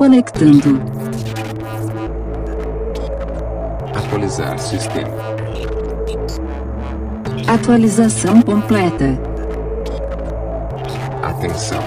[0.00, 0.80] Conectando.
[3.94, 5.10] Atualizar sistema.
[7.46, 9.04] Atualização completa.
[11.22, 11.82] Atenção.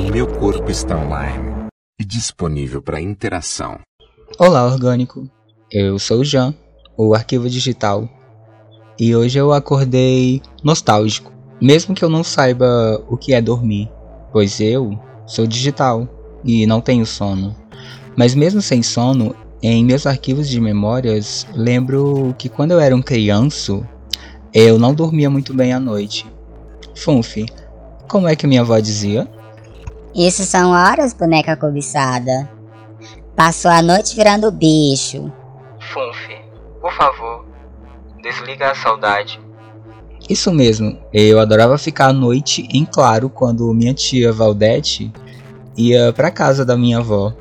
[0.00, 1.68] O meu corpo está online
[2.00, 3.78] e disponível para interação.
[4.36, 5.30] Olá, orgânico.
[5.70, 6.52] Eu sou o Jean,
[6.96, 8.08] o arquivo digital.
[8.98, 11.32] E hoje eu acordei nostálgico,
[11.62, 13.88] mesmo que eu não saiba o que é dormir,
[14.32, 16.08] pois eu sou digital
[16.44, 17.54] e não tenho sono.
[18.16, 23.02] Mas mesmo sem sono, em meus arquivos de memórias, lembro que quando eu era um
[23.02, 23.80] criança,
[24.52, 26.26] eu não dormia muito bem à noite.
[26.94, 27.46] Funfi,
[28.08, 29.26] como é que minha avó dizia?
[30.14, 32.48] Isso são horas, boneca cobiçada.
[33.34, 35.32] Passou a noite virando bicho.
[35.92, 36.36] Funfi,
[36.80, 37.46] por favor,
[38.22, 39.40] desliga a saudade.
[40.28, 45.12] Isso mesmo, eu adorava ficar à noite em claro quando minha tia Valdete
[45.76, 47.32] ia para casa da minha avó,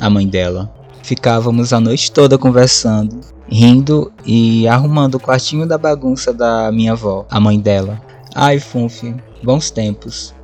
[0.00, 0.72] a mãe dela.
[1.02, 7.26] Ficávamos a noite toda conversando, rindo e arrumando o quartinho da bagunça da minha avó,
[7.30, 8.00] a mãe dela.
[8.34, 10.34] Ai, Funfi, bons tempos.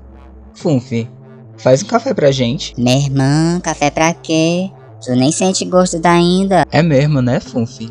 [0.54, 1.08] Funfi,
[1.56, 2.74] faz um café pra gente.
[2.76, 4.70] Minha irmã, café pra quê?
[5.04, 6.66] Tu nem sente gosto da ainda.
[6.70, 7.90] É mesmo, né, Funfi?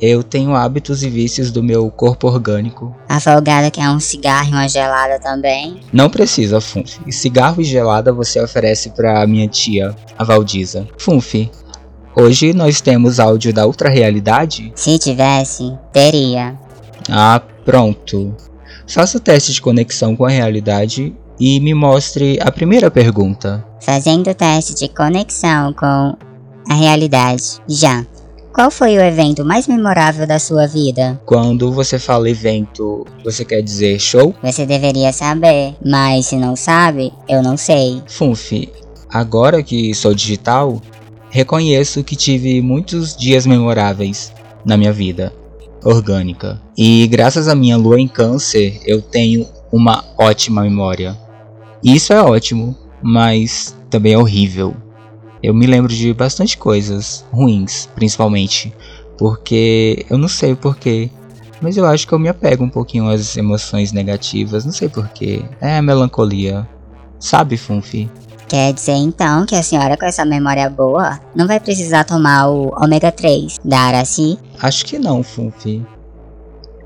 [0.00, 2.96] Eu tenho hábitos e vícios do meu corpo orgânico.
[3.06, 5.78] A folgada quer um cigarro e uma gelada também.
[5.92, 7.12] Não precisa, Funfi.
[7.12, 10.88] Cigarro e gelada você oferece pra minha tia, a Valdiza.
[10.96, 11.50] Funfi,
[12.16, 14.72] hoje nós temos áudio da Ultra Realidade?
[14.74, 16.58] Se tivesse, teria.
[17.10, 18.34] Ah, pronto.
[18.88, 23.64] Faça o teste de conexão com a realidade e me mostre a primeira pergunta.
[23.80, 26.16] Fazendo o teste de conexão com
[26.68, 27.60] a realidade.
[27.68, 28.04] Já.
[28.52, 31.20] Qual foi o evento mais memorável da sua vida?
[31.24, 34.34] Quando você fala evento, você quer dizer show?
[34.42, 38.02] Você deveria saber, mas se não sabe, eu não sei.
[38.08, 38.68] Funfi,
[39.08, 40.82] agora que sou digital,
[41.30, 44.32] reconheço que tive muitos dias memoráveis
[44.64, 45.32] na minha vida
[45.84, 46.60] orgânica.
[46.76, 51.16] E graças à minha lua em câncer, eu tenho uma ótima memória.
[51.82, 54.74] Isso é ótimo, mas também é horrível.
[55.42, 58.72] Eu me lembro de bastante coisas ruins, principalmente,
[59.16, 61.10] porque eu não sei porquê,
[61.60, 65.42] mas eu acho que eu me apego um pouquinho às emoções negativas, não sei porquê.
[65.60, 66.68] É melancolia.
[67.18, 68.10] Sabe, Funfi?
[68.48, 72.74] Quer dizer então que a senhora com essa memória boa não vai precisar tomar o
[72.82, 74.38] ômega 3 da Araci?
[74.58, 75.86] Acho que não, Funfi.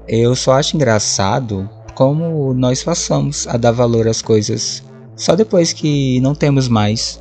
[0.06, 4.82] Eu só acho engraçado como nós passamos a dar valor às coisas
[5.16, 7.20] só depois que não temos mais.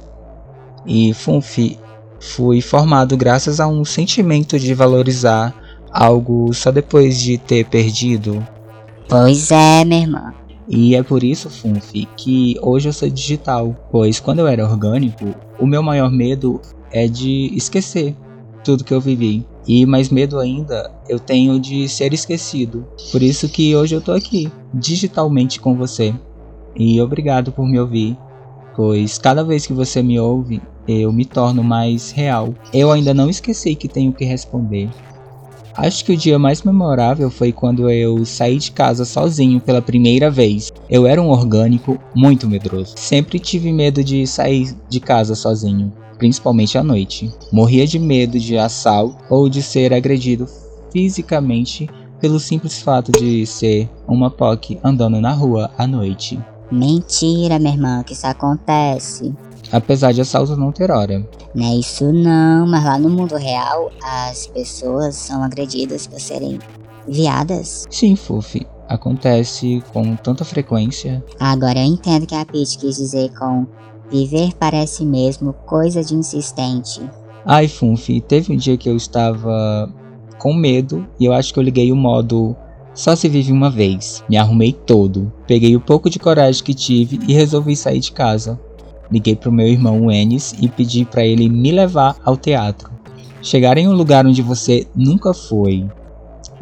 [0.86, 1.80] E Funfi
[2.20, 5.54] fui formado graças a um sentimento de valorizar
[5.92, 8.46] algo só depois de ter perdido.
[9.08, 10.34] Pois é, minha irmã.
[10.68, 15.36] E é por isso, Funfi, que hoje eu sou digital, pois quando eu era orgânico,
[15.60, 16.62] o meu maior medo
[16.92, 18.16] é de esquecer
[18.64, 19.46] tudo que eu vivi.
[19.68, 22.86] E mais medo ainda eu tenho de ser esquecido.
[23.12, 26.14] Por isso que hoje eu tô aqui, digitalmente com você.
[26.76, 28.18] E obrigado por me ouvir,
[28.76, 32.54] pois cada vez que você me ouve, eu me torno mais real.
[32.74, 34.90] Eu ainda não esqueci que tenho que responder.
[35.76, 40.30] Acho que o dia mais memorável foi quando eu saí de casa sozinho pela primeira
[40.30, 40.72] vez.
[40.88, 42.94] Eu era um orgânico muito medroso.
[42.96, 47.32] Sempre tive medo de sair de casa sozinho, principalmente à noite.
[47.52, 50.48] Morria de medo de assalto ou de ser agredido
[50.92, 51.90] fisicamente
[52.22, 56.40] pelo simples fato de ser uma POC andando na rua à noite.
[56.74, 59.32] Mentira, minha irmã, que isso acontece.
[59.72, 61.24] Apesar de assalto não ter hora.
[61.54, 66.58] Não é isso não, mas lá no mundo real as pessoas são agredidas por serem
[67.08, 67.86] viadas.
[67.92, 68.66] Sim, Fufi.
[68.90, 71.24] Acontece com tanta frequência.
[71.40, 73.68] Agora eu entendo que a Peach quis dizer com
[74.12, 77.02] viver parece mesmo coisa de insistente.
[77.46, 79.92] Ai, Funfi, teve um dia que eu estava
[80.40, 82.56] com medo e eu acho que eu liguei o modo
[82.94, 84.24] só se vive uma vez.
[84.30, 88.60] Me arrumei todo, peguei o pouco de coragem que tive e resolvi sair de casa.
[89.12, 92.92] Liguei pro meu irmão Enes e pedi para ele me levar ao teatro.
[93.42, 95.86] Chegar em um lugar onde você nunca foi,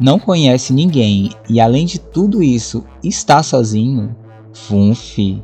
[0.00, 4.14] não conhece ninguém e além de tudo isso está sozinho,
[4.52, 5.42] funfi.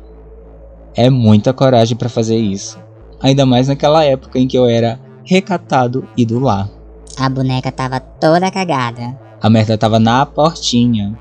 [0.93, 2.77] É muita coragem para fazer isso.
[3.21, 6.69] Ainda mais naquela época em que eu era recatado e do lar.
[7.17, 9.28] A boneca tava toda cagada.
[9.41, 11.17] A merda tava na portinha.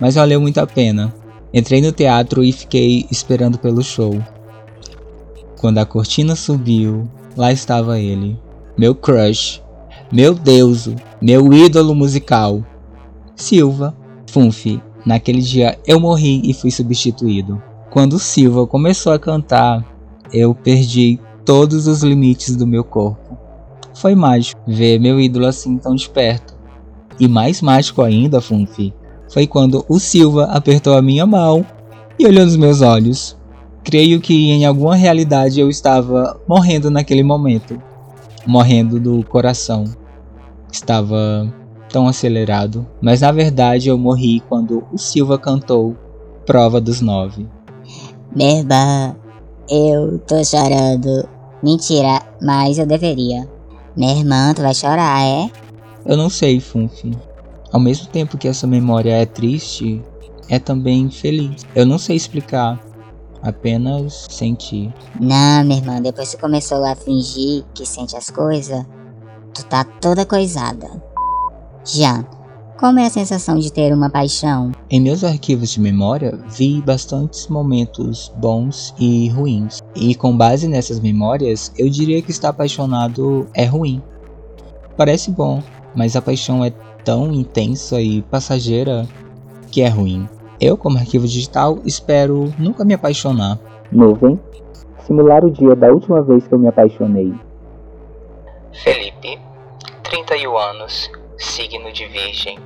[0.00, 1.14] Mas valeu muito a pena.
[1.52, 4.22] Entrei no teatro e fiquei esperando pelo show.
[5.58, 8.38] Quando a cortina subiu, lá estava ele,
[8.76, 9.62] meu crush,
[10.12, 12.62] meu deuso, meu ídolo musical.
[13.34, 13.96] Silva,
[14.30, 14.80] Funfi.
[15.06, 17.62] Naquele dia eu morri e fui substituído.
[17.90, 19.84] Quando Silva começou a cantar,
[20.32, 23.38] eu perdi todos os limites do meu corpo.
[23.94, 26.57] Foi mágico ver meu ídolo assim tão de perto.
[27.18, 28.94] E mais mágico ainda, Funfi,
[29.32, 31.64] foi quando o Silva apertou a minha mão
[32.18, 33.36] e olhou nos meus olhos.
[33.84, 37.80] Creio que em alguma realidade eu estava morrendo naquele momento.
[38.46, 39.84] Morrendo do coração.
[40.70, 41.52] Estava
[41.90, 42.86] tão acelerado.
[43.00, 45.96] Mas na verdade eu morri quando o Silva cantou
[46.46, 47.46] Prova dos Nove.
[48.36, 49.16] Irmão,
[49.70, 51.28] eu tô chorando.
[51.62, 53.48] Mentira, mas eu deveria.
[53.96, 55.50] Minha irmã, tu vai chorar, é?
[56.04, 57.12] Eu não sei, Funfi.
[57.72, 60.02] Ao mesmo tempo que essa memória é triste,
[60.48, 61.66] é também feliz.
[61.74, 62.80] Eu não sei explicar,
[63.42, 64.92] apenas sentir.
[65.20, 68.84] Não, minha irmã, depois que começou a fingir que sente as coisas,
[69.54, 70.88] tu tá toda coisada.
[71.84, 72.24] Já,
[72.78, 74.72] como é a sensação de ter uma paixão?
[74.88, 79.80] Em meus arquivos de memória, vi bastantes momentos bons e ruins.
[79.96, 84.02] E com base nessas memórias, eu diria que estar apaixonado é ruim.
[84.96, 85.62] Parece bom,
[85.98, 86.70] mas a paixão é
[87.04, 89.04] tão intensa e passageira
[89.68, 90.28] que é ruim.
[90.60, 93.58] Eu, como arquivo digital, espero nunca me apaixonar.
[93.90, 94.38] Nuvem.
[95.00, 97.34] Simular o dia da última vez que eu me apaixonei.
[98.72, 99.40] Felipe,
[100.04, 102.60] 31 anos, signo de Virgem.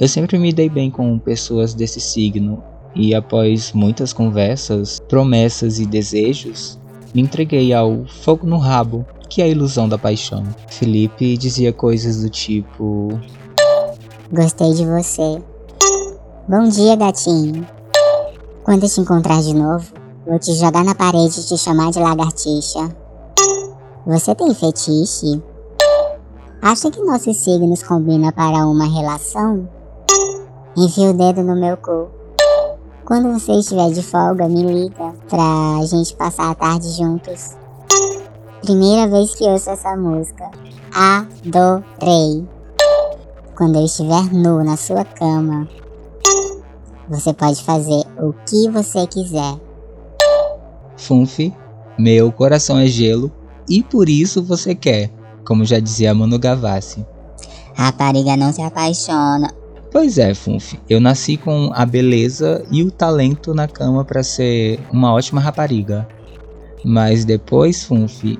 [0.00, 5.84] Eu sempre me dei bem com pessoas desse signo e após muitas conversas, promessas e
[5.84, 6.80] desejos,
[7.14, 10.42] me entreguei ao fogo no rabo, que é a ilusão da paixão.
[10.68, 13.08] Felipe dizia coisas do tipo:
[14.30, 15.40] Gostei de você.
[16.48, 17.66] Bom dia, gatinho.
[18.64, 19.86] Quando te encontrar de novo,
[20.26, 22.94] vou te jogar na parede e te chamar de lagartixa.
[24.04, 25.40] Você tem fetiche?
[26.60, 29.68] Acha que nossos signos combinam para uma relação?
[30.76, 32.08] Enfia o dedo no meu cu.
[33.04, 37.56] Quando você estiver de folga, me liga pra gente passar a tarde juntos.
[38.62, 40.50] Primeira vez que ouço essa música.
[40.92, 42.46] Adorei
[43.60, 45.68] quando eu estiver nu na sua cama,
[47.06, 49.60] você pode fazer o que você quiser.
[50.96, 51.54] Funfi,
[51.98, 53.30] meu coração é gelo
[53.68, 55.10] e por isso você quer,
[55.44, 57.04] como já dizia Manu Gavassi.
[57.74, 59.52] Rapariga não se apaixona.
[59.92, 64.80] Pois é, Funfi, eu nasci com a beleza e o talento na cama para ser
[64.90, 66.08] uma ótima rapariga.
[66.82, 68.38] Mas depois, Funfi,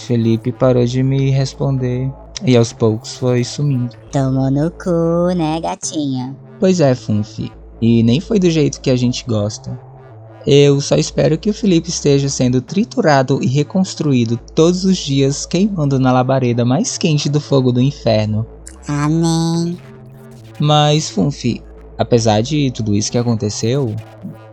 [0.00, 2.10] Felipe parou de me responder
[2.44, 3.96] e aos poucos foi sumindo.
[4.12, 6.36] Tomou no cu, né, gatinha?
[6.60, 7.52] Pois é, Funfi.
[7.80, 9.78] E nem foi do jeito que a gente gosta.
[10.46, 15.98] Eu só espero que o Felipe esteja sendo triturado e reconstruído todos os dias, queimando
[15.98, 18.46] na labareda mais quente do fogo do inferno.
[18.86, 19.76] Amém.
[20.58, 21.62] Mas, Funfi,
[21.98, 23.94] apesar de tudo isso que aconteceu,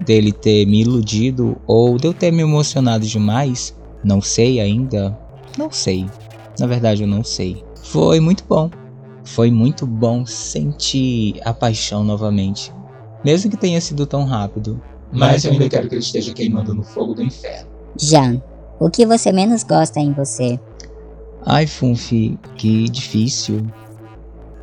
[0.04, 5.18] dele ter me iludido ou de eu ter me emocionado demais, não sei ainda.
[5.58, 6.06] Não sei.
[6.60, 7.64] Na verdade, eu não sei.
[7.84, 8.70] Foi muito bom.
[9.24, 12.72] Foi muito bom sentir a paixão novamente.
[13.24, 14.82] Mesmo que tenha sido tão rápido.
[15.12, 17.70] Mas eu ainda quero que ele esteja queimando no fogo do inferno.
[17.98, 18.42] Jan,
[18.80, 20.60] o que você menos gosta em você?
[21.46, 23.66] Ai, Funfi, que difícil.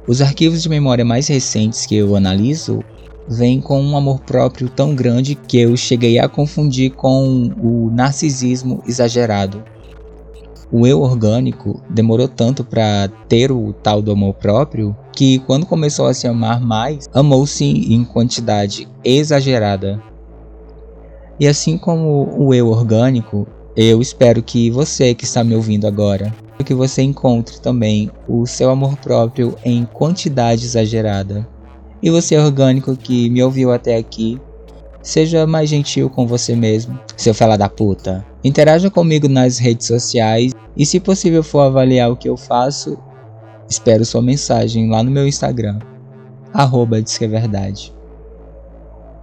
[0.07, 2.85] Os arquivos de memória mais recentes que eu analiso
[3.29, 8.83] vêm com um amor próprio tão grande que eu cheguei a confundir com o narcisismo
[8.87, 9.63] exagerado
[10.71, 16.07] o eu orgânico demorou tanto para ter o tal do amor próprio que quando começou
[16.07, 20.03] a se amar mais, amou-se em quantidade exagerada.
[21.39, 26.33] E assim como o eu orgânico, eu espero que você que está me ouvindo agora,
[26.63, 31.47] que você encontre também o seu amor próprio em quantidade exagerada.
[32.03, 34.41] E você orgânico que me ouviu até aqui,
[35.03, 38.25] seja mais gentil com você mesmo, seu fela da puta.
[38.45, 42.97] Interaja comigo nas redes sociais e se possível for avaliar o que eu faço,
[43.69, 45.79] espero sua mensagem lá no meu Instagram,
[46.53, 47.93] arroba é Verdade.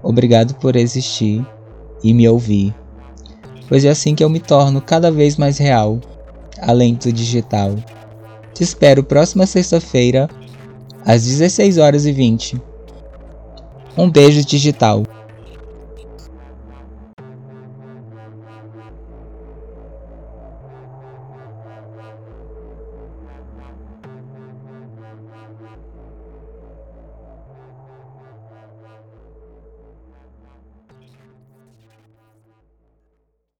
[0.03, 1.45] Obrigado por existir
[2.03, 2.73] e me ouvir,
[3.67, 5.99] pois é assim que eu me torno cada vez mais real,
[6.61, 7.75] além do digital.
[8.53, 10.29] Te espero próxima sexta-feira,
[11.05, 12.61] às 16 horas e 20.
[13.97, 15.03] Um beijo digital.